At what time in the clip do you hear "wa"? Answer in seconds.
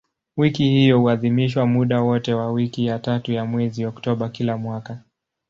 2.33-2.51